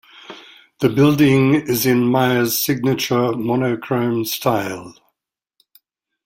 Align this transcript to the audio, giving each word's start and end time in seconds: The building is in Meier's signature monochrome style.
The 0.79 0.89
building 0.89 1.53
is 1.53 1.85
in 1.85 2.03
Meier's 2.11 2.57
signature 2.57 3.33
monochrome 3.33 4.25
style. 4.25 4.95